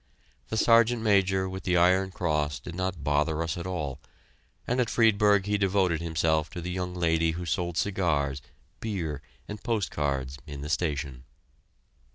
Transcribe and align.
The 0.47 0.57
Sergeant 0.57 1.03
Major 1.03 1.47
with 1.47 1.61
the 1.61 1.77
iron 1.77 2.09
cross 2.09 2.59
did 2.59 2.73
not 2.73 3.03
bother 3.03 3.43
us 3.43 3.55
at 3.55 3.67
all, 3.67 3.99
and 4.65 4.81
at 4.81 4.89
Friedberg 4.89 5.45
he 5.45 5.59
devoted 5.59 6.01
himself 6.01 6.49
to 6.49 6.59
the 6.59 6.71
young 6.71 6.95
lady 6.95 7.33
who 7.33 7.45
sold 7.45 7.77
cigars, 7.77 8.41
beer, 8.79 9.21
and 9.47 9.61
post 9.63 9.91
cards 9.91 10.39
in 10.47 10.61
the 10.61 10.69
station. 10.69 11.23